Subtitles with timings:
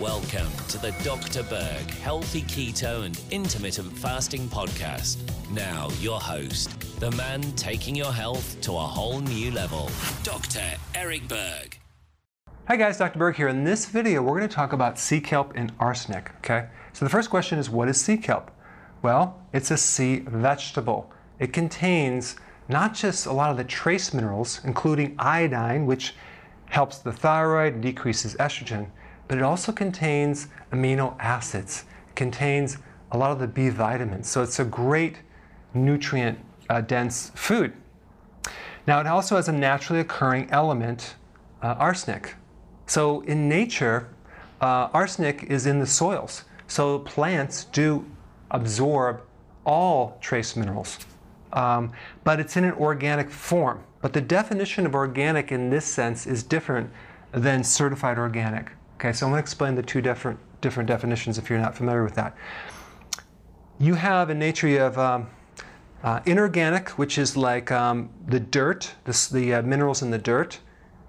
[0.00, 1.42] Welcome to the Dr.
[1.42, 5.18] Berg Healthy Keto and Intermittent Fasting Podcast.
[5.50, 6.70] Now, your host,
[7.00, 9.90] the man taking your health to a whole new level,
[10.22, 10.62] Dr.
[10.94, 11.78] Eric Berg.
[12.66, 13.18] Hi guys, Dr.
[13.18, 13.48] Berg here.
[13.48, 16.68] In this video, we're going to talk about sea kelp and arsenic, okay?
[16.94, 18.50] So the first question is, what is sea kelp?
[19.02, 21.12] Well, it's a sea vegetable.
[21.38, 22.36] It contains
[22.70, 26.14] not just a lot of the trace minerals, including iodine, which
[26.70, 28.86] helps the thyroid and decreases estrogen,
[29.30, 31.84] but it also contains amino acids,
[32.16, 32.78] contains
[33.12, 34.28] a lot of the B vitamins.
[34.28, 35.18] So it's a great
[35.72, 36.36] nutrient
[36.68, 37.72] uh, dense food.
[38.88, 41.14] Now, it also has a naturally occurring element,
[41.62, 42.34] uh, arsenic.
[42.86, 44.08] So in nature,
[44.60, 46.42] uh, arsenic is in the soils.
[46.66, 48.04] So plants do
[48.50, 49.22] absorb
[49.64, 50.98] all trace minerals,
[51.52, 51.92] um,
[52.24, 53.84] but it's in an organic form.
[54.02, 56.90] But the definition of organic in this sense is different
[57.30, 58.72] than certified organic.
[59.00, 62.04] Okay, so I'm going to explain the two different, different definitions if you're not familiar
[62.04, 62.36] with that.
[63.78, 65.30] You have in nature, have um,
[66.02, 70.60] uh, inorganic, which is like um, the dirt, this, the uh, minerals in the dirt.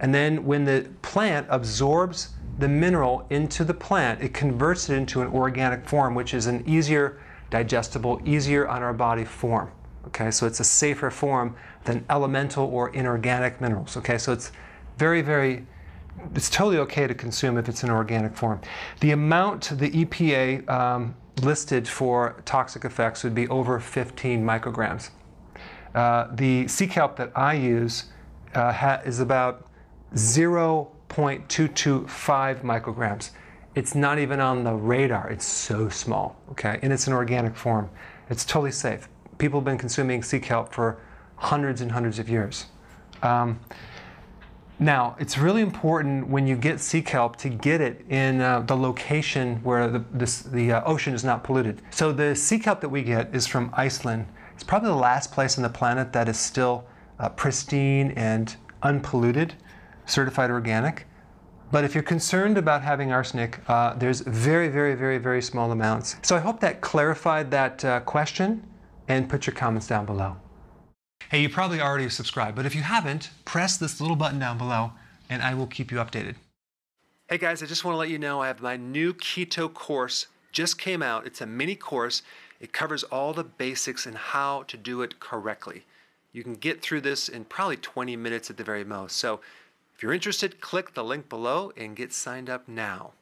[0.00, 5.22] And then when the plant absorbs the mineral into the plant, it converts it into
[5.22, 9.70] an organic form, which is an easier digestible, easier on our body form.
[10.08, 13.96] Okay, so it's a safer form than elemental or inorganic minerals.
[13.96, 14.50] Okay, so it's
[14.98, 15.66] very, very
[16.34, 18.60] it's totally okay to consume if it's in organic form.
[19.00, 25.10] The amount the EPA um, listed for toxic effects would be over 15 micrograms.
[25.94, 28.04] Uh, the sea kelp that I use
[28.54, 29.68] uh, is about
[30.14, 33.30] 0.225 micrograms.
[33.74, 35.28] It's not even on the radar.
[35.28, 36.78] It's so small, okay?
[36.82, 37.88] And it's an organic form.
[38.30, 39.08] It's totally safe.
[39.38, 40.98] People have been consuming sea kelp for
[41.36, 42.66] hundreds and hundreds of years.
[43.22, 43.60] Um,
[44.78, 48.76] now, it's really important when you get sea kelp to get it in uh, the
[48.76, 51.80] location where the, this, the uh, ocean is not polluted.
[51.90, 54.26] So the sea kelp that we get is from Iceland.
[54.54, 56.84] It's probably the last place on the planet that is still
[57.18, 59.54] uh, pristine and unpolluted,
[60.04, 61.06] certified organic.
[61.72, 66.16] But if you're concerned about having arsenic, uh, there's very, very, very, very small amounts.
[66.22, 68.62] So I hope that clarified that uh, question
[69.08, 70.36] and put your comments down below.
[71.28, 74.92] Hey, you probably already subscribed, but if you haven't, press this little button down below
[75.28, 76.36] and I will keep you updated.
[77.28, 80.26] Hey guys, I just want to let you know I have my new keto course
[80.52, 81.26] just came out.
[81.26, 82.22] It's a mini course.
[82.60, 85.82] It covers all the basics and how to do it correctly.
[86.32, 89.16] You can get through this in probably 20 minutes at the very most.
[89.16, 89.40] So
[89.96, 93.14] if you're interested, click the link below and get signed up now.